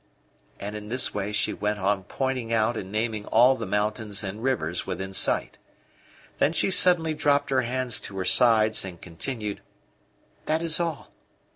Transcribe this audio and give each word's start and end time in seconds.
And 0.59 0.75
in 0.75 0.89
this 0.89 1.13
way 1.13 1.31
she 1.31 1.53
went 1.53 1.77
on 1.77 2.05
pointing 2.05 2.51
out 2.51 2.75
and 2.75 2.91
naming 2.91 3.27
all 3.27 3.55
the 3.55 3.67
mountains 3.67 4.23
and 4.23 4.41
rivers 4.41 4.87
within 4.87 5.13
sight. 5.13 5.59
Then 6.39 6.53
she 6.53 6.71
suddenly 6.71 7.13
dropped 7.13 7.51
her 7.51 7.61
hands 7.61 7.99
to 7.99 8.17
her 8.17 8.25
sides 8.25 8.83
and 8.83 8.99
continued: 8.99 9.61
"That 10.45 10.63
is 10.63 10.79
all. 10.79 11.11